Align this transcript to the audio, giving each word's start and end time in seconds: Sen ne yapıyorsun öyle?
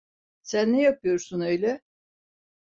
Sen 0.43 0.73
ne 0.73 0.81
yapıyorsun 0.81 1.41
öyle? 1.41 1.81